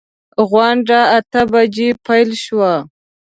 غونډه 0.49 0.99
اته 1.17 1.41
بجې 1.51 1.89
پیل 2.05 2.29
شوه. 2.43 2.73